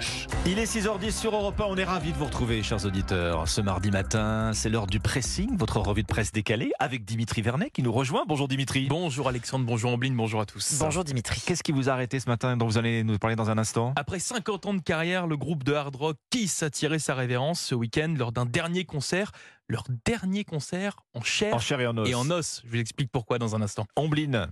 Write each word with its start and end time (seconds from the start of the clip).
Roche. 0.00 0.26
Il 0.46 0.58
est 0.58 0.64
6h10 0.64 1.10
sur 1.12 1.34
Europe 1.34 1.60
1. 1.60 1.64
On 1.64 1.76
est 1.76 1.84
ravis 1.84 2.12
de 2.12 2.16
vous 2.16 2.24
retrouver, 2.24 2.62
chers 2.62 2.86
auditeurs. 2.86 3.46
Ce 3.48 3.60
mardi 3.60 3.90
matin, 3.90 4.52
c'est 4.54 4.70
l'heure 4.70 4.86
du 4.86 4.98
pressing, 4.98 5.56
votre 5.58 5.78
revue 5.78 6.02
de 6.02 6.06
presse 6.06 6.32
décalée, 6.32 6.72
avec 6.78 7.04
Dimitri 7.04 7.42
Vernet 7.42 7.70
qui 7.70 7.82
nous 7.82 7.92
rejoint. 7.92 8.24
Bonjour 8.26 8.48
Dimitri. 8.48 8.86
Bonjour 8.88 9.28
Alexandre, 9.28 9.66
bonjour 9.66 9.92
Ambline, 9.92 10.16
bonjour 10.16 10.40
à 10.40 10.46
tous. 10.46 10.78
Bonjour 10.80 11.04
Dimitri. 11.04 11.42
Qu'est-ce 11.44 11.62
qui 11.62 11.72
vous 11.72 11.90
a 11.90 11.92
arrêté 11.92 12.18
ce 12.18 12.28
matin, 12.30 12.56
dont 12.56 12.66
vous 12.66 12.78
allez 12.78 13.04
nous 13.04 13.18
parler 13.18 13.36
dans 13.36 13.50
un 13.50 13.58
instant? 13.58 13.92
Après 13.96 14.18
50 14.18 14.66
ans 14.66 14.74
de 14.74 14.80
carrière, 14.80 15.26
le 15.26 15.36
groupe 15.36 15.64
de 15.64 15.74
hard 15.74 15.94
rock 15.96 16.16
Kiss 16.30 16.62
a 16.62 16.70
tiré 16.70 16.98
sa 16.98 17.14
révérence 17.14 17.60
ce 17.60 17.74
week-end 17.74 18.14
lors 18.16 18.32
d'un 18.32 18.46
dernier 18.46 18.84
concert. 18.84 19.32
Leur 19.68 19.84
dernier 20.06 20.44
concert 20.44 20.96
en 21.14 21.20
chair, 21.20 21.54
En 21.54 21.58
chair 21.58 21.78
et 21.80 21.86
en 21.86 21.96
os. 21.98 22.08
et 22.08 22.14
en 22.14 22.28
os. 22.30 22.62
Je 22.64 22.70
vous 22.70 22.76
explique 22.80 23.10
pourquoi 23.12 23.38
dans 23.38 23.54
un 23.54 23.60
instant. 23.62 23.86
Ombline. 23.96 24.48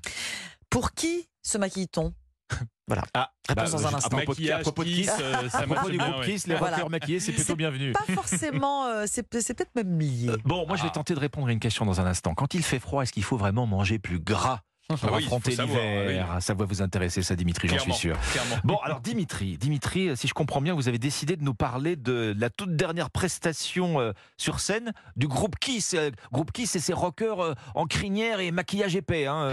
Pour 0.71 0.93
qui 0.93 1.27
se 1.43 1.57
maquille-t-on? 1.59 2.13
Voilà. 2.89 3.03
Ah, 3.13 3.31
Réponse 3.47 3.73
dans 3.73 3.87
un 3.87 3.95
instant. 3.95 4.17
à 4.17 4.61
propos 4.61 4.83
de 4.83 4.89
Kiss, 4.89 5.11
euh, 5.21 5.49
ça 5.51 5.59
à 5.59 5.63
propos 5.65 5.91
du 5.91 5.99
bien, 5.99 6.09
groupe 6.11 6.21
ouais. 6.21 6.33
Kiss, 6.33 6.47
les 6.47 6.55
Voilà. 6.55 6.77
rockers 6.77 6.91
maquillés, 6.91 7.21
c'est 7.21 7.33
plutôt 7.33 7.55
bienvenu. 7.55 7.93
Pas 7.93 8.15
forcément, 8.15 8.87
euh, 8.87 9.05
c'est 9.07 9.23
peut-être 9.23 9.75
même 9.75 9.99
lié. 10.01 10.31
Bon, 10.45 10.67
moi 10.67 10.77
je 10.79 10.83
vais 10.85 10.89
Ah. 10.91 10.95
tenter 10.95 11.15
de 11.15 11.21
répondre 11.21 11.49
à 11.49 11.53
une 11.53 11.61
question 11.61 11.85
dans 11.85 12.01
un 12.01 12.07
instant. 12.07 12.33
Quand 12.35 12.55
il 12.55 12.63
fait 12.63 12.79
froid, 12.79 13.03
est-ce 13.03 13.13
qu'il 13.13 13.25
faut 13.25 13.37
vraiment 13.37 13.67
manger 13.67 13.99
plus 13.99 14.19
gras 14.19 14.61
pour 14.89 14.97
Ah 15.03 15.07
oui, 15.17 15.23
faut 15.25 15.37
affronter 15.37 15.51
l'hiver? 15.51 16.39
Ça 16.41 16.55
va 16.55 16.65
vous 16.65 16.81
intéresser, 16.81 17.23
ça, 17.23 17.37
Dimitri, 17.37 17.69
j'en 17.69 17.79
suis 17.79 17.93
sûr. 17.93 18.17
clairement. 18.33 18.57
Bon, 18.65 18.77
alors 18.79 19.01
Dimitri, 19.03 19.59
Dimitri, 19.59 20.17
si 20.17 20.27
je 20.27 20.33
comprends 20.33 20.63
bien, 20.63 20.73
vous 20.73 20.89
avez 20.89 20.99
décidé 20.99 21.37
de 21.37 21.45
nous 21.45 21.53
parler 21.53 21.95
de 21.97 22.35
la 22.39 22.49
toute 22.49 22.75
dernière 22.75 23.11
prestation 23.11 24.01
euh, 24.01 24.13
sur 24.39 24.61
scène 24.61 24.95
du 25.15 25.29
groupe 25.29 25.57
Kiss. 25.59 25.93
Euh, 25.93 26.11
groupe 26.33 26.53
Kiss 26.53 26.75
et 26.75 26.81
ses 26.81 26.95
rockers 26.95 27.41
euh, 27.41 27.55
en 27.75 27.85
crinière 27.85 28.41
et 28.41 28.51
maquillage 28.51 28.97
épais. 28.97 29.27
Hein. 29.27 29.51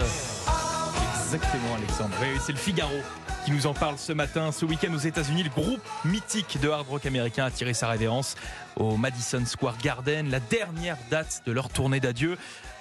Exactement, 1.36 1.74
Alexandre. 1.74 2.16
Oui, 2.22 2.28
c'est 2.40 2.52
le 2.52 2.58
Figaro 2.58 2.96
qui 3.44 3.50
nous 3.50 3.66
en 3.66 3.74
parle 3.74 3.98
ce 3.98 4.14
matin. 4.14 4.52
Ce 4.52 4.64
week-end 4.64 4.94
aux 4.94 4.98
États-Unis, 4.98 5.42
le 5.42 5.50
groupe 5.50 5.82
mythique 6.06 6.58
de 6.62 6.70
hard 6.70 6.88
rock 6.88 7.04
américain 7.04 7.44
a 7.44 7.50
tiré 7.50 7.74
sa 7.74 7.88
révérence 7.88 8.36
au 8.76 8.96
Madison 8.96 9.44
Square 9.44 9.76
Garden, 9.76 10.30
la 10.30 10.40
dernière 10.40 10.96
date 11.10 11.42
de 11.44 11.52
leur 11.52 11.68
tournée 11.68 12.00
d'adieu. 12.00 12.38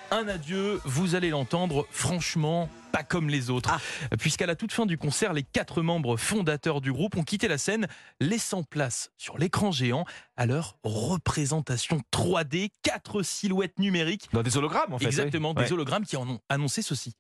Un 0.10 0.30
adieu, 0.30 0.80
vous 0.86 1.16
allez 1.16 1.32
l'entendre, 1.32 1.86
franchement, 1.92 2.70
pas 2.94 3.04
comme 3.04 3.28
les 3.28 3.50
autres. 3.50 3.72
Ah. 3.74 4.16
Puisqu'à 4.18 4.46
la 4.46 4.56
toute 4.56 4.72
fin 4.72 4.86
du 4.86 4.98
concert, 4.98 5.34
les 5.34 5.44
quatre 5.44 5.82
membres 5.82 6.16
fondateurs 6.16 6.80
du 6.80 6.94
groupe 6.94 7.18
ont 7.18 7.24
quitté 7.24 7.50
la 7.50 7.58
scène, 7.58 7.88
laissant 8.22 8.64
place 8.64 9.12
sur 9.18 9.38
l'écran 9.38 9.74
géant 9.74 10.06
à 10.38 10.46
leur 10.46 10.78
représentation 10.86 12.00
3D, 12.14 12.70
quatre 12.84 13.22
silhouettes 13.22 13.80
numériques. 13.80 14.30
Dans 14.32 14.44
des 14.44 14.56
hologrammes, 14.56 14.94
en 14.94 15.00
fait. 15.00 15.08
Exactement, 15.08 15.54
oui. 15.58 15.66
des 15.66 15.74
hologrammes 15.74 16.06
qui 16.06 16.16
en 16.16 16.30
ont 16.30 16.40
annoncé 16.48 16.82
ceci. 16.82 17.16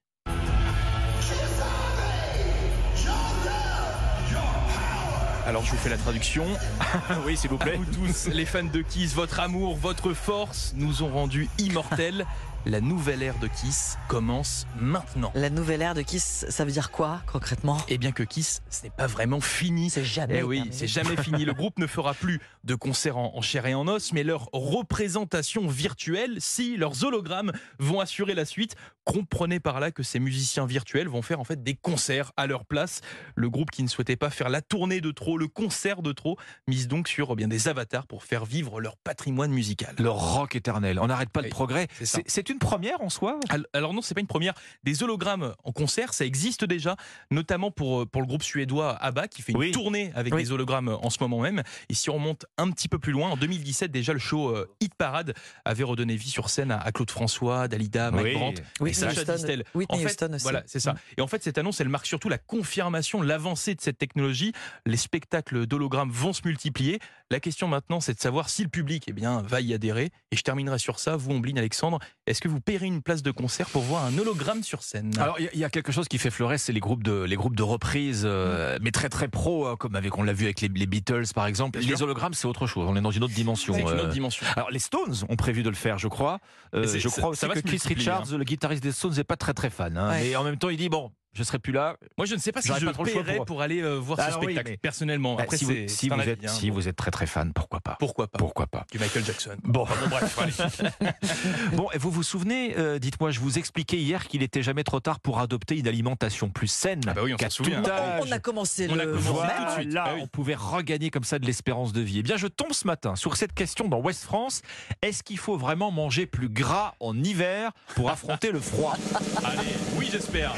Alors 5.45 5.63
je 5.63 5.71
vous 5.71 5.77
fais 5.77 5.89
la 5.89 5.97
traduction. 5.97 6.45
oui, 7.25 7.37
s'il 7.37 7.49
vous 7.51 7.57
À 7.57 7.65
plaît. 7.65 7.77
vous 7.77 7.85
tous, 7.85 8.27
les 8.29 8.45
fans 8.45 8.63
de 8.63 8.81
Kiss, 8.81 9.13
votre 9.13 9.39
amour, 9.39 9.75
votre 9.77 10.13
force 10.13 10.73
nous 10.75 11.03
ont 11.03 11.09
rendus 11.09 11.49
immortels. 11.59 12.25
La 12.67 12.81
nouvelle 12.81 13.21
ère 13.21 13.37
de 13.37 13.47
Kiss 13.47 13.95
commence 14.07 14.65
maintenant. 14.79 15.31
La 15.35 15.51
nouvelle 15.51 15.83
ère 15.83 15.93
de 15.93 16.01
Kiss, 16.01 16.47
ça 16.49 16.65
veut 16.65 16.71
dire 16.71 16.89
quoi 16.89 17.21
concrètement? 17.31 17.77
Et 17.89 17.99
bien 17.99 18.11
que 18.11 18.23
Kiss, 18.23 18.63
ce 18.71 18.81
n'est 18.83 18.89
pas 18.89 19.05
vraiment 19.05 19.39
fini. 19.39 19.91
C'est 19.91 20.03
jamais. 20.03 20.39
Eh 20.39 20.43
oui, 20.43 20.57
terminé. 20.57 20.75
c'est 20.75 20.87
jamais 20.87 21.15
fini. 21.15 21.45
Le 21.45 21.53
groupe 21.53 21.77
ne 21.77 21.85
fera 21.85 22.15
plus 22.15 22.41
de 22.63 22.73
concerts 22.73 23.17
en, 23.17 23.33
en 23.35 23.41
chair 23.41 23.67
et 23.67 23.75
en 23.75 23.87
os, 23.87 24.13
mais 24.13 24.23
leur 24.23 24.49
représentation 24.51 25.67
virtuelle, 25.67 26.37
si 26.39 26.75
leurs 26.75 27.03
hologrammes 27.03 27.51
vont 27.77 27.99
assurer 27.99 28.33
la 28.33 28.45
suite, 28.45 28.75
comprenez 29.03 29.59
par 29.59 29.79
là 29.79 29.91
que 29.91 30.01
ces 30.01 30.19
musiciens 30.19 30.65
virtuels 30.65 31.07
vont 31.07 31.21
faire 31.21 31.39
en 31.39 31.43
fait 31.43 31.61
des 31.61 31.75
concerts 31.75 32.31
à 32.35 32.47
leur 32.47 32.65
place. 32.65 33.01
Le 33.35 33.47
groupe 33.51 33.69
qui 33.69 33.83
ne 33.83 33.87
souhaitait 33.87 34.15
pas 34.15 34.31
faire 34.31 34.49
la 34.49 34.63
tournée 34.63 35.01
de 35.01 35.11
trop, 35.11 35.37
le 35.37 35.47
concert 35.47 36.01
de 36.01 36.11
trop, 36.13 36.35
mise 36.67 36.87
donc 36.87 37.09
sur 37.09 37.29
eh 37.31 37.35
bien 37.35 37.47
des 37.47 37.67
avatars 37.67 38.07
pour 38.07 38.23
faire 38.23 38.43
vivre 38.43 38.81
leur 38.81 38.97
patrimoine 38.97 39.51
musical. 39.51 39.93
Le 39.99 40.09
rock 40.09 40.55
éternel. 40.55 40.97
On 40.99 41.07
n'arrête 41.07 41.29
pas 41.29 41.43
le 41.43 41.49
progrès. 41.49 41.87
c'est 41.99 42.05
ça. 42.07 42.21
Une 42.55 42.59
première 42.59 43.01
en 43.01 43.09
soi 43.09 43.37
Al- 43.49 43.65
Alors 43.73 43.93
non, 43.93 44.01
c'est 44.01 44.13
pas 44.13 44.21
une 44.21 44.27
première. 44.27 44.53
Des 44.85 45.03
hologrammes 45.03 45.53
en 45.65 45.73
concert, 45.73 46.13
ça 46.13 46.25
existe 46.25 46.63
déjà, 46.63 46.95
notamment 47.31 47.69
pour, 47.69 48.03
euh, 48.03 48.05
pour 48.05 48.21
le 48.21 48.27
groupe 48.27 48.43
suédois 48.43 48.95
ABBA 48.95 49.27
qui 49.27 49.41
fait 49.41 49.51
une 49.51 49.57
Oui. 49.57 49.71
tournée 49.71 50.11
avec 50.15 50.33
Oui. 50.33 50.41
des 50.43 50.51
hologrammes 50.53 50.87
en 50.87 51.09
ce 51.09 51.17
moment 51.19 51.41
même. 51.41 51.63
Et 51.89 51.93
si 51.93 52.09
on 52.09 52.13
remonte 52.13 52.45
un 52.57 52.71
petit 52.71 52.87
peu 52.87 52.97
plus 52.97 53.11
loin, 53.11 53.29
en 53.29 53.35
2017 53.35 53.91
déjà, 53.91 54.13
le 54.13 54.19
show 54.19 54.49
euh, 54.55 54.73
Hit 54.79 54.95
Parade 54.95 55.33
avait 55.65 55.83
redonné 55.83 56.15
vie 56.15 56.29
sur 56.29 56.49
scène 56.49 56.71
à, 56.71 56.77
à 56.79 56.93
Claude 56.93 57.11
François, 57.11 57.67
Dalida, 57.67 58.09
Mike 58.11 58.25
Oui. 58.25 58.33
Brandt. 58.35 58.63
Et 58.85 58.93
Sacha 58.93 59.25
Distel. 59.25 59.65
En 59.89 59.97
fait, 59.97 60.23
aussi. 60.23 60.43
Voilà, 60.43 60.63
c'est 60.65 60.79
ça. 60.79 60.93
Mm. 60.93 60.97
Et 61.17 61.21
en 61.21 61.27
fait, 61.27 61.43
cette 61.43 61.57
annonce, 61.57 61.81
elle 61.81 61.89
marque 61.89 62.05
surtout 62.05 62.29
la 62.29 62.37
confirmation, 62.37 63.21
l'avancée 63.21 63.75
de 63.75 63.81
cette 63.81 63.97
technologie. 63.97 64.53
Les 64.85 64.95
spectacles 64.97 65.65
d'hologrammes 65.65 66.09
vont 66.11 66.31
se 66.31 66.41
multiplier. 66.45 66.99
La 67.31 67.41
question 67.41 67.67
maintenant, 67.67 67.99
c'est 67.99 68.13
de 68.13 68.19
savoir 68.19 68.47
si 68.47 68.63
le 68.63 68.69
public 68.69 69.03
eh 69.07 69.13
bien, 69.13 69.41
va 69.41 69.59
y 69.59 69.73
adhérer. 69.73 70.11
Et 70.31 70.35
je 70.37 70.41
terminerai 70.41 70.79
sur 70.79 70.99
ça. 70.99 71.17
Vous, 71.17 71.31
Ombline, 71.31 71.57
Alexandre, 71.57 71.99
est-ce 72.27 72.39
que 72.39 72.44
vous 72.47 72.59
paierez 72.61 72.85
une 72.87 73.01
place 73.01 73.23
de 73.23 73.31
concert 73.31 73.67
pour 73.69 73.81
voir 73.83 74.05
un 74.05 74.17
hologramme 74.17 74.63
sur 74.63 74.83
scène 74.83 75.11
Alors, 75.19 75.39
il 75.39 75.45
y 75.45 75.47
a- 75.47 75.51
il 75.53 75.59
y, 75.59 75.63
a 75.63 75.69
quelque 75.69 75.91
chose 75.91 76.07
qui 76.07 76.17
fait 76.17 76.29
fleurir, 76.31 76.59
c'est 76.59 76.73
les 76.73 76.79
groupes 76.79 77.03
de, 77.03 77.23
les 77.23 77.35
groupes 77.35 77.55
de 77.55 77.63
reprise, 77.63 78.23
euh, 78.25 78.77
mais 78.81 78.91
très 78.91 79.09
très 79.09 79.27
pro, 79.27 79.67
hein, 79.67 79.75
comme 79.77 79.95
avec, 79.95 80.17
on 80.17 80.23
l'a 80.23 80.33
vu 80.33 80.45
avec 80.45 80.61
les, 80.61 80.67
les 80.67 80.85
Beatles 80.85 81.25
par 81.33 81.47
exemple. 81.47 81.79
Bien 81.79 81.89
les 81.89 81.95
sûr. 81.97 82.05
hologrammes, 82.05 82.33
c'est 82.33 82.47
autre 82.47 82.67
chose. 82.67 82.85
On 82.87 82.95
est 82.95 83.01
dans 83.01 83.11
une 83.11 83.23
autre 83.23 83.33
dimension. 83.33 83.73
C'est 83.73 83.81
une 83.81 83.87
euh. 83.87 84.03
autre 84.03 84.09
dimension. 84.09 84.45
Alors, 84.55 84.69
les 84.71 84.79
Stones 84.79 85.15
ont 85.29 85.35
prévu 85.35 85.63
de 85.63 85.69
le 85.69 85.75
faire, 85.75 85.97
je 85.97 86.07
crois. 86.07 86.39
Euh, 86.73 86.87
je 86.87 87.07
crois 87.09 87.29
aussi 87.29 87.39
ça 87.39 87.47
va 87.47 87.53
que 87.55 87.59
Keith 87.59 87.71
multiplier, 87.71 88.09
hein. 88.09 88.19
Richards, 88.19 88.37
le 88.37 88.43
guitariste 88.43 88.83
des 88.83 88.91
Stones, 88.91 89.13
n'est 89.15 89.23
pas 89.23 89.37
très 89.37 89.53
très 89.53 89.69
fan. 89.69 89.97
hein. 89.97 90.09
Ouais. 90.11 90.21
Mais 90.29 90.35
en 90.35 90.43
même 90.43 90.57
temps, 90.57 90.69
il 90.69 90.77
dit 90.77 90.89
bon, 90.89 91.11
je 91.35 91.43
serai 91.43 91.59
plus 91.59 91.73
là. 91.73 91.97
Moi, 92.17 92.25
je 92.25 92.33
ne 92.33 92.39
sais 92.39 92.51
pas 92.51 92.61
si 92.61 92.69
je 92.69 92.85
pas 92.85 93.03
paierais 93.03 93.35
pour- 93.35 93.45
pour, 93.45 93.61
aller 93.61 93.81
euh, 93.81 93.95
voir 93.95 94.19
ce 94.19 94.37
oui, 94.37 94.43
spectacle, 94.45 94.71
mais- 94.71 94.77
personnellement. 94.77 95.35
Bah, 95.35 95.43
Après, 95.43 95.57
si 95.57 95.65
c'est 95.65 95.81
vous, 95.83 95.87
si 95.89 96.07
c'est 96.07 96.11
un 96.11 96.15
vous 96.15 96.21
avis, 96.21 96.31
êtes, 96.31 96.45
hein. 96.45 96.47
si 96.47 96.69
vous 96.69 96.87
êtes 96.87 96.95
très 96.95 97.11
très 97.11 97.27
fan, 97.27 97.51
pourquoi 97.53 97.81
pas? 97.81 97.97
Pourquoi 97.99 98.27
pas? 98.27 98.39
Pourquoi 98.39 98.67
pas? 98.67 98.85
Du 98.91 98.97
Michael 98.99 99.25
Jackson. 99.25 99.55
Bon. 99.63 99.81
Enfin, 99.81 99.95
bon, 100.01 100.09
bref, 100.09 100.39
allez. 100.39 101.09
Bon, 101.75 101.89
et 101.93 101.97
vous 101.97 102.09
vous 102.11 102.23
souvenez, 102.23 102.75
euh, 102.77 102.99
dites-moi, 102.99 103.31
je 103.31 103.39
vous 103.39 103.57
expliquais 103.59 103.97
hier 103.97 104.27
qu'il 104.27 104.41
était 104.43 104.63
jamais 104.63 104.83
trop 104.83 104.99
tard 104.99 105.19
pour 105.19 105.39
adopter 105.39 105.77
une 105.77 105.87
alimentation 105.87 106.49
plus 106.49 106.67
saine. 106.67 107.01
Ah 107.07 107.13
bah 107.13 107.21
oui, 107.23 107.33
on 107.33 107.37
s'en 107.37 107.49
souvient. 107.49 107.81
tout 107.81 107.89
On, 107.89 108.31
a 108.31 108.39
commencé 108.39 108.87
On 108.89 108.95
le 108.95 109.01
a 109.01 109.05
commencé 109.05 109.23
jour 109.27 109.45
tout 109.57 109.65
de 109.65 109.71
suite. 109.81 109.93
Là, 109.93 110.03
Ah 110.07 110.11
oui. 110.15 110.21
on 110.23 110.27
pouvait 110.27 110.55
regagner 110.55 111.09
comme 111.09 111.23
ça 111.25 111.37
de 111.39 111.45
l'espérance 111.45 111.91
de 111.93 112.01
vie. 112.01 112.19
Eh 112.19 112.23
bien, 112.23 112.37
je 112.37 112.47
tombe 112.47 112.71
ce 112.73 112.87
matin 112.87 113.15
sur 113.15 113.35
cette 113.35 113.53
question 113.53 113.87
dans 113.87 113.99
Ouest 113.99 114.23
France. 114.23 114.61
Est-ce 115.01 115.21
qu'il 115.23 115.37
faut 115.37 115.57
vraiment 115.57 115.91
manger 115.91 116.25
plus 116.25 116.49
gras 116.49 116.93
en 116.99 117.17
hiver 117.21 117.71
pour 117.95 118.09
affronter 118.09 118.51
le 118.51 118.59
froid? 118.59 118.95
Allez, 119.43 119.57
oui, 119.97 120.07
j'espère. 120.11 120.53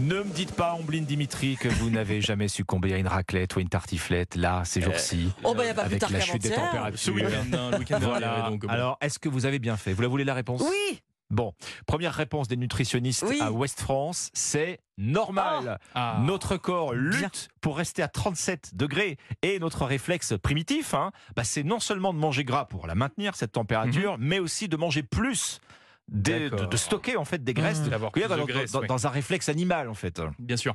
Ne 0.00 0.22
me 0.22 0.32
dites 0.32 0.52
pas, 0.52 0.74
Ombline 0.74 1.04
Dimitri, 1.04 1.56
que 1.56 1.68
vous 1.68 1.90
n'avez 1.90 2.22
jamais 2.22 2.48
succombé 2.48 2.94
à 2.94 2.96
une 2.96 3.06
raclette 3.06 3.54
ou 3.56 3.60
une 3.60 3.68
tartiflette, 3.68 4.34
là, 4.34 4.62
ces 4.64 4.80
jours-ci. 4.80 5.30
Oh, 5.44 5.54
bah, 5.54 5.62
il 5.64 5.66
n'y 5.66 5.70
a 5.72 5.74
pas 5.74 5.82
plus 5.82 5.88
avec 5.90 6.00
tard 6.00 6.10
la 6.10 6.20
chute 6.20 6.40
des 6.42 6.50
températures. 6.50 6.98
Ce 6.98 7.10
week-end, 7.10 7.44
hein, 7.52 7.70
le 7.72 7.78
week-end 7.78 7.98
Voilà. 8.00 8.48
donc, 8.48 8.62
bon. 8.62 8.68
Alors, 8.68 8.96
est-ce 9.02 9.18
que 9.18 9.28
vous 9.28 9.44
avez 9.44 9.58
bien 9.58 9.76
fait? 9.76 9.92
Vous 9.92 10.00
la 10.00 10.08
voulez 10.08 10.24
la 10.24 10.34
réponse? 10.34 10.62
Oui, 10.62 11.00
Bon, 11.30 11.52
première 11.86 12.12
réponse 12.14 12.48
des 12.48 12.56
nutritionnistes 12.56 13.24
Oui. 13.28 13.38
à 13.40 13.52
Ouest 13.52 13.80
France, 13.80 14.30
c'est 14.32 14.80
normal. 14.98 15.78
Ah. 15.94 16.18
Notre 16.24 16.56
corps 16.56 16.92
lutte 16.92 17.48
pour 17.60 17.76
rester 17.76 18.02
à 18.02 18.08
37 18.08 18.74
degrés 18.74 19.16
et 19.42 19.60
notre 19.60 19.84
réflexe 19.86 20.34
primitif, 20.42 20.92
hein, 20.92 21.12
bah, 21.36 21.44
c'est 21.44 21.62
non 21.62 21.78
seulement 21.78 22.12
de 22.12 22.18
manger 22.18 22.42
gras 22.42 22.64
pour 22.64 22.88
la 22.88 22.96
maintenir 22.96 23.36
cette 23.36 23.52
température, 23.52 24.16
mais 24.18 24.40
aussi 24.40 24.66
de 24.66 24.76
manger 24.76 25.04
plus. 25.04 25.60
Des- 26.10 26.50
de, 26.50 26.76
stocker 26.76 27.16
en 27.16 27.24
fait 27.24 27.42
des 27.42 27.54
graisses, 27.54 27.80
Mmh. 27.80 27.84
de- 27.84 27.90
de 27.90 28.36
dans, 28.36 28.44
graisse, 28.44 28.72
dans- 28.72 28.80
oui. 28.80 28.86
dans 28.86 29.06
un 29.06 29.10
réflexe 29.10 29.48
animal 29.48 29.88
en 29.88 29.94
fait. 29.94 30.20
Bien 30.38 30.56
sûr. 30.56 30.74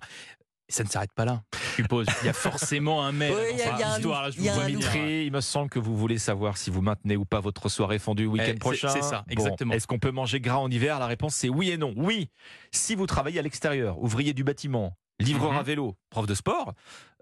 Ça 0.67 0.83
ne 0.83 0.89
s'arrête 0.89 1.13
pas 1.13 1.25
là, 1.25 1.43
je 1.53 1.83
suppose. 1.83 2.07
Il 2.23 2.25
y 2.25 2.29
a 2.29 2.33
forcément 2.73 3.05
un 3.05 3.11
mais 3.11 3.29
Oui, 3.29 3.35
dans 3.35 3.41
il 3.51 3.57
y 3.79 3.83
a- 3.83 3.97
histoire, 3.97 4.29
Il 4.35 4.43
y 4.45 4.49
a 4.49 4.55
un. 4.55 4.65
Dimitri, 4.65 5.25
il 5.25 5.31
me 5.31 5.39
semble 5.41 5.69
que 5.69 5.77
vous 5.77 5.95
voulez 5.95 6.17
savoir 6.17 6.57
si 6.57 6.71
vous 6.71 6.81
maintenez 6.81 7.15
ou 7.17 7.23
pas 7.23 7.39
votre 7.39 7.69
soirée 7.69 7.99
week-end 8.25 8.45
Eh, 8.47 8.51
c'est- 8.53 8.59
prochain. 8.59 8.87
c'est 8.89 9.03
ça, 9.03 9.19
Bon, 9.27 9.31
exactement. 9.31 9.73
Est-ce 9.75 9.85
qu'on 9.85 9.99
peut 9.99 10.09
manger 10.09 10.39
gras 10.41 10.57
en 10.57 10.71
hiver? 10.71 10.97
La 10.97 11.05
réponse 11.05 11.35
c'est 11.35 11.49
oui 11.49 11.69
et 11.69 11.77
non. 11.77 11.93
Oui, 11.95 12.31
si 12.71 12.95
vous 12.95 13.05
travaillez 13.05 13.37
à 13.37 13.43
l'extérieur, 13.43 13.99
ouvrier 14.01 14.33
du 14.33 14.43
bâtiment, 14.43 14.97
livreur 15.19 15.51
Mhm. 15.51 15.59
à 15.59 15.63
vélo, 15.63 15.95
prof 16.09 16.25
de 16.25 16.33
sport. 16.33 16.73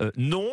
Euh, 0.02 0.10
non, 0.16 0.48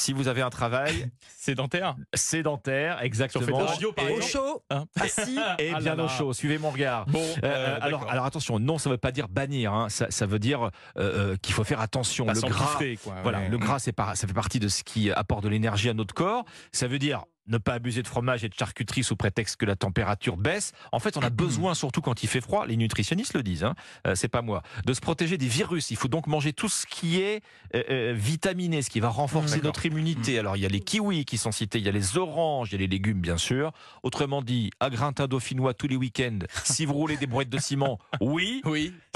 si 0.00 0.12
vous 0.12 0.28
avez 0.28 0.42
un 0.42 0.50
travail 0.50 1.10
Sédentaire. 1.38 1.94
sédentaire, 2.14 2.96
Sur 2.96 3.04
exactement. 3.06 3.46
De 3.58 3.64
Radio, 3.64 3.92
par 3.92 4.10
au 4.10 4.20
chaud, 4.20 4.62
Hein. 4.70 4.84
assis. 5.00 5.38
et 5.58 5.72
Ah 5.74 5.80
bien 5.80 5.94
là 5.94 6.04
au 6.04 6.06
là. 6.06 6.12
chaud. 6.12 6.32
Suivez 6.32 6.58
mon 6.58 6.70
regard. 6.70 7.06
Bon, 7.06 7.20
Euh, 7.20 7.46
euh, 7.46 7.78
alors, 7.80 8.08
alors 8.10 8.24
attention, 8.24 8.58
non, 8.58 8.78
ça 8.78 8.88
ne 8.90 8.94
veut 8.94 8.98
pas 8.98 9.12
dire 9.12 9.28
bannir. 9.28 9.72
hein. 9.72 9.88
Ça, 9.88 10.06
ça 10.10 10.26
veut 10.26 10.38
dire 10.38 10.70
euh, 10.98 11.36
qu'il 11.42 11.54
faut 11.54 11.64
faire 11.64 11.80
attention. 11.80 12.26
Pas 12.26 12.34
le 12.34 12.40
gras, 12.40 12.78
quoi. 13.02 13.14
voilà, 13.22 13.38
Ouais. 13.40 13.48
le 13.48 13.58
gras, 13.58 13.78
c'est 13.78 13.94
ça 14.14 14.26
fait 14.26 14.32
partie 14.34 14.58
de 14.60 14.68
ce 14.68 14.82
qui 14.82 15.10
apporte 15.10 15.42
de 15.44 15.48
l'énergie 15.48 15.88
à 15.88 15.94
notre 15.94 16.14
corps. 16.14 16.44
Ça 16.72 16.86
veut 16.88 16.98
dire 16.98 17.24
ne 17.50 17.58
pas 17.58 17.74
abuser 17.74 18.02
de 18.02 18.08
fromage 18.08 18.44
et 18.44 18.48
de 18.48 18.54
charcuterie 18.54 19.04
sous 19.04 19.16
prétexte 19.16 19.56
que 19.56 19.66
la 19.66 19.76
température 19.76 20.36
baisse. 20.36 20.72
En 20.92 20.98
fait, 20.98 21.16
on 21.16 21.20
a 21.20 21.30
besoin, 21.30 21.74
surtout 21.74 22.00
quand 22.00 22.22
il 22.22 22.28
fait 22.28 22.40
froid, 22.40 22.66
les 22.66 22.76
nutritionnistes 22.76 23.34
le 23.34 23.42
disent, 23.42 23.64
hein, 23.64 23.74
euh, 24.06 24.14
c'est 24.14 24.28
pas 24.28 24.42
moi, 24.42 24.62
de 24.84 24.94
se 24.94 25.00
protéger 25.00 25.36
des 25.36 25.48
virus. 25.48 25.90
Il 25.90 25.96
faut 25.96 26.08
donc 26.08 26.26
manger 26.26 26.52
tout 26.52 26.68
ce 26.68 26.86
qui 26.86 27.20
est 27.20 27.42
euh, 27.74 27.82
euh, 27.90 28.14
vitaminé, 28.16 28.82
ce 28.82 28.90
qui 28.90 29.00
va 29.00 29.08
renforcer 29.08 29.60
notre 29.62 29.84
immunité. 29.86 30.38
Alors, 30.38 30.56
il 30.56 30.62
y 30.62 30.66
a 30.66 30.68
les 30.68 30.80
kiwis 30.80 31.24
qui 31.24 31.38
sont 31.38 31.52
cités, 31.52 31.78
il 31.78 31.84
y 31.84 31.88
a 31.88 31.92
les 31.92 32.16
oranges, 32.16 32.70
il 32.70 32.72
y 32.72 32.74
a 32.76 32.78
les 32.78 32.86
légumes, 32.86 33.20
bien 33.20 33.36
sûr. 33.36 33.72
Autrement 34.02 34.42
dit, 34.42 34.70
à 34.80 34.90
gratin 34.90 35.26
dauphinois 35.26 35.74
tous 35.74 35.88
les 35.88 35.96
week-ends. 35.96 36.38
si 36.64 36.86
vous 36.86 36.94
roulez 36.94 37.16
des 37.16 37.26
brouettes 37.26 37.50
de 37.50 37.58
ciment, 37.58 37.98
oui. 38.20 38.62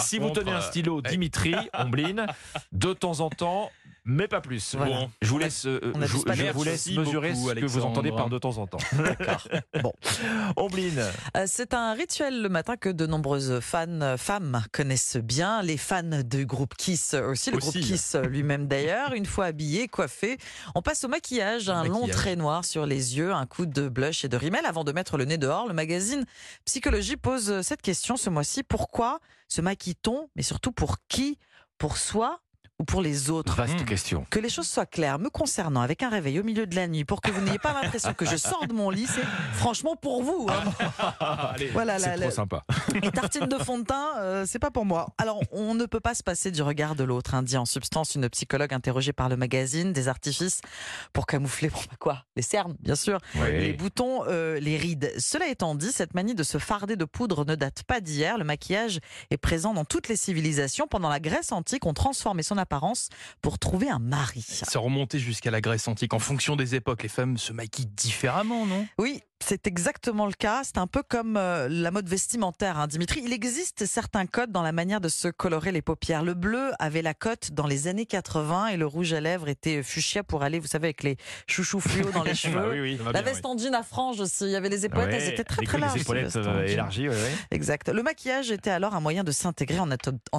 Si 0.00 0.18
vous 0.18 0.30
tenez 0.30 0.50
un 0.50 0.60
stylo. 0.60 1.02
Dimitri, 1.02 1.54
Ombline, 1.74 2.26
de 2.72 2.92
temps 2.92 3.20
en 3.20 3.30
temps, 3.30 3.70
mais 4.04 4.28
pas 4.28 4.40
plus. 4.40 4.74
Voilà. 4.76 4.96
Bon, 5.00 5.10
je 5.22 5.28
vous 5.28 5.38
laisse, 5.38 5.66
euh, 5.66 5.80
je, 6.00 6.06
je 6.06 6.52
vous 6.52 6.64
laisse 6.64 6.86
mesurer 6.90 7.32
beaucoup, 7.32 7.48
ce 7.50 7.54
que 7.54 7.66
vous 7.66 7.82
entendez 7.84 8.10
par 8.10 8.28
de 8.28 8.38
temps 8.38 8.58
en 8.58 8.66
temps. 8.66 8.78
D'accord. 8.92 9.46
Bon. 9.82 9.92
Ombline, 10.56 11.02
Euh, 11.36 11.44
C'est 11.46 11.74
un 11.74 11.94
rituel 11.94 12.42
le 12.42 12.48
matin 12.48 12.76
que 12.76 12.88
de 12.88 13.06
nombreuses 13.06 13.60
fans, 13.60 13.86
euh, 14.02 14.16
femmes 14.16 14.62
connaissent 14.72 15.16
bien. 15.16 15.62
Les 15.62 15.76
fans 15.76 16.02
du 16.24 16.46
groupe 16.46 16.74
Kiss 16.76 17.14
aussi, 17.14 17.50
le 17.50 17.56
Aussi. 17.56 17.70
groupe 17.70 17.82
Kiss 17.82 18.14
euh, 18.14 18.22
lui-même 18.26 18.66
d'ailleurs. 18.66 19.14
Une 19.14 19.26
fois 19.26 19.46
habillé, 19.46 19.88
coiffé, 19.88 20.38
on 20.74 20.82
passe 20.82 21.04
au 21.04 21.08
maquillage. 21.08 21.68
Un 21.68 21.84
long 21.84 22.06
trait 22.08 22.36
noir 22.36 22.64
sur 22.64 22.86
les 22.86 23.16
yeux, 23.16 23.32
un 23.32 23.46
coup 23.46 23.66
de 23.66 23.88
blush 23.88 24.24
et 24.24 24.28
de 24.28 24.36
rimel 24.36 24.66
avant 24.66 24.84
de 24.84 24.92
mettre 24.92 25.16
le 25.16 25.24
nez 25.24 25.38
dehors. 25.38 25.66
Le 25.66 25.74
magazine 25.74 26.24
Psychologie 26.64 27.16
pose 27.16 27.62
cette 27.62 27.82
question 27.82 28.16
ce 28.16 28.30
mois-ci. 28.30 28.62
Pourquoi 28.62 29.20
se 29.48 29.60
maquille-t-on 29.60 30.28
Mais 30.36 30.42
surtout 30.42 30.72
pour 30.72 30.96
qui? 31.08 31.38
Pour 31.78 31.96
soi 31.98 32.38
ou 32.84 32.86
pour 32.86 33.00
les 33.00 33.30
autres 33.30 33.54
vaste 33.56 33.80
Mmh. 33.80 33.84
question. 33.86 34.26
que 34.28 34.38
les 34.38 34.50
choses 34.50 34.68
soient 34.68 34.84
claires 34.84 35.18
me 35.18 35.30
concernant 35.30 35.80
avec 35.80 36.02
un 36.02 36.10
réveil 36.10 36.38
au 36.38 36.42
milieu 36.42 36.66
de 36.66 36.76
la 36.76 36.86
nuit 36.86 37.04
pour 37.06 37.22
que 37.22 37.30
vous 37.30 37.40
n'ayez 37.40 37.58
pas 37.58 37.72
l'impression 37.72 38.12
que 38.12 38.26
je 38.26 38.36
sors 38.36 38.66
de 38.66 38.74
mon 38.74 38.90
lit, 38.90 39.06
c'est 39.06 39.24
franchement 39.54 39.96
pour 39.96 40.22
vous. 40.22 40.46
hein. 40.50 41.14
Allez. 41.54 41.68
Voilà, 41.68 41.98
C'est 41.98 42.08
la, 42.08 42.14
trop 42.16 42.24
la- 42.24 42.30
sympa. 42.30 42.64
les 43.02 43.10
tartines 43.10 43.46
de 43.46 43.56
fond 43.56 43.78
de 43.78 43.84
teint, 43.84 44.18
euh, 44.18 44.44
c'est 44.46 44.58
pas 44.58 44.70
pour 44.70 44.84
moi. 44.84 45.08
Alors, 45.18 45.40
on 45.50 45.74
ne 45.74 45.86
peut 45.86 46.00
pas 46.00 46.14
se 46.14 46.22
passer 46.22 46.50
du 46.50 46.60
regard 46.62 46.94
de 46.94 47.04
l'autre, 47.04 47.34
hein, 47.34 47.42
dit 47.42 47.56
en 47.56 47.64
substance 47.64 48.14
une 48.14 48.28
psychologue 48.28 48.74
interrogée 48.74 49.12
par 49.14 49.28
le 49.30 49.36
magazine. 49.36 49.92
Des 49.94 50.08
artifices 50.08 50.60
pour 51.14 51.26
camoufler, 51.26 51.68
bon, 51.70 51.78
bah 51.90 51.96
quoi 51.98 52.24
Les 52.36 52.42
cernes, 52.42 52.76
bien 52.80 52.96
sûr. 52.96 53.18
Les 53.46 53.72
boutons, 53.72 54.24
euh, 54.28 54.60
les 54.60 54.76
rides. 54.76 55.10
Cela 55.18 55.48
étant 55.48 55.74
dit, 55.74 55.90
cette 55.92 56.14
manie 56.14 56.34
de 56.34 56.42
se 56.42 56.58
farder 56.58 56.96
de 56.96 57.04
poudre 57.06 57.44
ne 57.46 57.54
date 57.54 57.82
pas 57.84 58.00
d'hier. 58.00 58.36
Le 58.36 58.44
maquillage 58.44 58.98
est 59.30 59.36
présent 59.38 59.72
dans 59.72 59.84
toutes 59.86 60.08
les 60.08 60.16
civilisations. 60.16 60.86
Pendant 60.86 61.08
la 61.08 61.20
Grèce 61.20 61.52
antique, 61.52 61.86
on 61.86 61.94
transformait 61.94 62.42
son 62.42 62.58
apparence 62.74 63.08
pour 63.40 63.58
trouver 63.60 63.88
un 63.88 64.00
mari. 64.00 64.42
Ça 64.42 64.78
remontait 64.80 65.20
jusqu'à 65.20 65.52
la 65.52 65.60
Grèce 65.60 65.86
antique. 65.86 66.12
En 66.12 66.18
fonction 66.18 66.56
des 66.56 66.74
époques, 66.74 67.04
les 67.04 67.08
femmes 67.08 67.38
se 67.38 67.52
maquillent 67.52 67.86
différemment, 67.86 68.66
non? 68.66 68.86
Oui, 68.98 69.22
c'est 69.46 69.66
exactement 69.66 70.26
le 70.26 70.32
cas. 70.32 70.62
C'est 70.64 70.78
un 70.78 70.86
peu 70.86 71.02
comme 71.02 71.36
euh, 71.36 71.68
la 71.68 71.90
mode 71.90 72.08
vestimentaire, 72.08 72.78
hein, 72.78 72.86
Dimitri. 72.86 73.20
Il 73.24 73.32
existe 73.32 73.84
certains 73.86 74.26
codes 74.26 74.50
dans 74.52 74.62
la 74.62 74.72
manière 74.72 75.00
de 75.00 75.08
se 75.08 75.28
colorer 75.28 75.70
les 75.72 75.82
paupières. 75.82 76.22
Le 76.22 76.34
bleu 76.34 76.72
avait 76.78 77.02
la 77.02 77.14
cote 77.14 77.50
dans 77.52 77.66
les 77.66 77.86
années 77.88 78.06
80 78.06 78.68
et 78.68 78.76
le 78.76 78.86
rouge 78.86 79.12
à 79.12 79.20
lèvres 79.20 79.48
était 79.48 79.82
fuchsia 79.82 80.22
pour 80.22 80.42
aller, 80.42 80.58
vous 80.58 80.66
savez, 80.66 80.86
avec 80.88 81.02
les 81.02 81.16
chouchous 81.46 81.80
fluo 81.80 82.10
dans 82.10 82.22
les 82.22 82.34
cheveux. 82.34 82.58
Ah 82.58 82.68
oui, 82.70 82.80
oui. 82.80 82.98
La 83.04 83.12
bien, 83.12 83.22
veste 83.22 83.44
en 83.44 83.56
jean 83.58 83.74
à 83.74 83.82
franges 83.82 84.20
aussi. 84.20 84.44
Il 84.44 84.50
y 84.50 84.56
avait 84.56 84.68
les 84.70 84.86
épaulettes, 84.86 85.08
Ouais, 85.08 85.14
elles 85.22 85.32
étaient 85.34 85.44
très 85.44 85.60
les- 85.60 85.66
très 85.66 85.76
les 85.78 85.82
larges. 85.82 85.94
ces 85.94 86.00
épaulettes 86.00 86.36
euh, 86.36 86.66
élargies, 86.66 87.08
ouais, 87.08 87.14
ouais. 87.14 87.32
Exact. 87.50 87.88
Le 87.90 88.02
maquillage 88.02 88.50
était 88.50 88.70
alors 88.70 88.94
un 88.94 89.00
moyen 89.00 89.24
de 89.24 89.32
s'intégrer 89.32 89.78
en, 89.78 89.90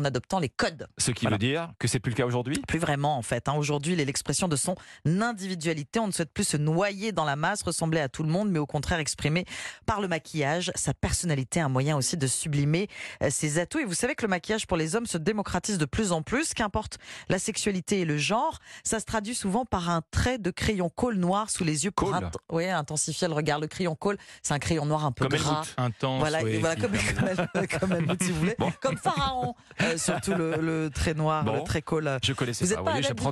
adoptant 0.04 0.40
les 0.40 0.50
codes. 0.50 0.88
Ce 0.98 1.12
qui 1.12 1.26
Voilà. 1.26 1.36
veut 1.36 1.40
dire 1.40 1.72
que 1.80 1.88
c'est 1.88 2.00
plus 2.00 2.10
le 2.12 2.16
cas 2.16 2.26
aujourd'hui? 2.26 2.62
Plus 2.68 2.80
vraiment 2.80 3.18
en 3.18 3.22
fait. 3.22 3.48
hein. 3.50 3.54
Aujourd'hui, 3.56 3.94
il 3.94 4.00
est 4.00 4.06
l'expression 4.06 4.48
de 4.48 4.56
son 4.56 4.76
individualité. 5.06 6.00
On 6.00 6.08
ne 6.08 6.12
souhaite 6.12 6.34
plus 6.34 6.44
se 6.48 6.58
noyer 6.58 7.12
dans 7.12 7.26
la 7.26 7.36
masse, 7.36 7.62
ressembler 7.64 8.00
à 8.00 8.10
tout 8.10 8.24
le 8.24 8.30
monde, 8.30 8.50
mais 8.50 8.60
au 8.60 8.66
contraire 8.66 8.95
exprimer 9.00 9.46
par 9.86 10.02
le 10.02 10.08
maquillage 10.08 10.72
sa 10.76 10.94
personnalité, 10.94 11.60
un 11.60 11.70
moyen 11.70 11.96
aussi 11.98 12.18
de 12.18 12.28
sublimer 12.28 12.88
euh, 13.24 13.30
ses 13.30 13.60
atouts. 13.60 13.80
Et 13.80 13.86
vous 13.86 13.94
savez 13.94 14.16
que 14.16 14.24
le 14.24 14.28
maquillage 14.30 14.68
pour 14.68 14.78
les 14.78 14.96
hommes 14.96 15.06
se 15.06 15.18
démocratise 15.18 15.78
de 15.78 15.86
plus 15.86 16.12
en 16.12 16.22
plus, 16.22 16.54
qu'importe 16.54 16.98
la 17.30 17.40
sexualité 17.40 18.02
et 18.02 18.06
le 18.06 18.18
genre. 18.18 18.60
Ça 18.84 19.00
se 19.00 19.06
traduit 19.06 19.36
souvent 19.36 19.66
par 19.66 19.90
un 19.90 20.02
trait 20.12 20.38
de 20.38 20.52
crayon 20.52 20.90
colle 20.90 21.16
noir 21.16 21.50
sous 21.50 21.64
les 21.64 21.86
yeux 21.86 21.92
pour 21.92 22.12
Colle. 22.12 22.24
int- 22.24 22.56
ouais, 22.56 22.70
intensifier 22.70 23.28
le 23.28 23.34
regard. 23.34 23.60
Le 23.60 23.68
crayon 23.68 23.96
colle, 23.96 24.18
c'est 24.42 24.54
un 24.54 24.60
crayon 24.60 24.86
noir 24.86 25.06
un 25.06 25.12
peu 25.12 25.28
Comme 25.28 25.40
gras. 25.40 25.64
Intense. 25.78 26.20
Voilà, 26.20 26.44
ouais, 26.44 26.54
et 26.56 26.58
voilà 26.60 26.76
qui 26.76 26.82
comme, 26.82 26.92
comme, 26.92 27.28
elle- 27.54 28.08
comme 28.08 28.18
si 28.22 28.32
vous 28.32 28.40
voulez. 28.40 28.56
Bon. 28.60 28.72
Comme 28.82 28.98
Pharaon, 28.98 29.56
euh, 29.82 29.98
surtout 29.98 30.34
le, 30.34 30.56
le 30.58 30.90
trait 30.90 31.14
noir, 31.14 31.44
Bon. 31.44 31.56
le 31.56 31.64
trait 31.64 31.82
colle. 31.82 32.18
Je 32.24 32.34
connaissais 32.34 32.66
Vous 32.66 32.74
pas. 32.74 32.80
êtes 32.80 32.86
pas 32.86 32.92
adepte 32.94 33.08
J'apprends 33.08 33.30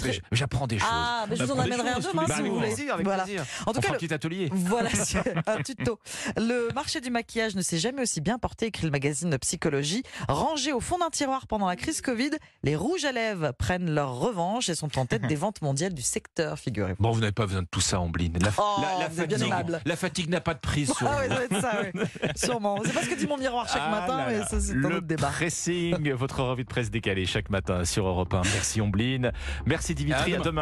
des, 0.68 0.78
trait- 0.78 0.78
des 0.78 0.80
choses. 0.80 0.90
Ah, 0.92 1.26
mais 1.30 1.36
je 1.36 1.44
vous 1.44 1.52
en 1.52 1.60
amènerai 1.60 1.90
un 1.90 2.00
demain 2.00 2.26
les 2.28 2.34
si 2.34 2.42
vous 2.42 2.56
voulez. 2.56 2.68
plaisir, 2.68 2.94
avec 2.94 3.06
Voilà. 3.06 3.24
plaisir. 3.24 3.44
En 3.66 3.72
tout 3.74 3.78
On 3.78 3.82
cas, 3.82 3.82
fera 3.82 3.90
un 3.90 3.94
le- 3.94 4.00
petit 4.00 4.14
atelier. 4.14 4.50
voilà, 4.52 4.90
un 5.58 5.62
tuto. 5.64 6.00
Le 6.38 6.70
marché 6.74 7.02
du 7.02 7.10
maquillage 7.10 7.56
ne 7.56 7.62
s'est 7.62 7.78
jamais 7.78 8.02
aussi 8.04 8.22
bien 8.22 8.38
porté, 8.38 8.68
écrit 8.68 8.86
le 8.86 8.92
magazine 8.92 9.30
de 9.30 9.38
Psychologie. 9.38 10.04
Rangés 10.28 10.74
au 10.74 10.80
fond 10.80 10.98
d'un 10.98 11.10
tiroir 11.10 11.48
pendant 11.48 11.68
la 11.68 11.76
crise 11.76 12.02
Covid, 12.02 12.32
les 12.64 12.76
rouges 12.76 13.06
à 13.06 13.12
lèvres 13.12 13.52
prennent 13.58 13.90
leur 13.94 14.16
revanche 14.16 14.70
et 14.70 14.76
sont 14.76 14.98
en 15.00 15.06
tête 15.06 15.22
des 15.28 15.36
ventes 15.36 15.62
mondiales 15.62 15.94
du 15.94 16.02
secteur, 16.02 16.58
figurez-vous. 16.60 17.02
Bon, 17.02 17.12
vous 17.12 17.20
n'avez 17.20 17.32
pas 17.32 17.46
besoin 17.46 17.62
de 17.64 17.68
tout 17.70 17.82
ça, 17.82 18.00
Ombline. 18.00 18.38
La, 18.42 18.50
Oh, 18.58 18.82
la- 18.82 19.04
la 19.06 19.10
fatigue, 19.10 19.42
aimable. 19.44 19.82
la 19.86 19.96
fatigue 19.96 20.30
n'a 20.30 20.42
pas 20.42 20.54
de 20.54 20.60
prise 20.60 20.92
sur 20.94 21.08
Ah 21.08 21.18
ouais, 21.18 21.28
vous. 21.28 21.34
ça 21.36 21.48
doit 21.48 21.58
être 21.58 21.62
ça, 21.62 21.82
oui. 21.94 22.30
Sûrement. 22.36 22.80
C'est 22.86 22.94
pas 22.94 23.02
ce 23.04 23.10
que 23.10 23.16
dit 23.16 23.28
mon 23.28 23.38
miroir 23.38 23.68
chaque 23.68 23.82
Ah 23.86 23.90
matin, 23.92 24.18
là 24.18 24.26
mais 24.30 24.40
là. 24.40 24.48
ça, 24.48 24.60
c'est 24.60 24.72
un 24.72 24.76
Le 24.76 24.88
autre 24.98 25.08
débat. 25.08 25.28
pressing, 25.30 26.12
votre 26.14 26.42
revue 26.44 26.64
de 26.64 26.70
presse 26.70 26.92
décalée 26.92 27.26
chaque 27.26 27.50
matin 27.50 27.86
sur 27.86 28.08
Europe 28.08 28.34
1. 28.34 28.42
Merci 28.54 28.82
Ombline. 28.82 29.32
Merci 29.66 29.96
Dimitri, 29.96 30.34
À 30.34 30.36
à 30.36 30.40
demain. 30.40 30.44
demain. 30.46 30.62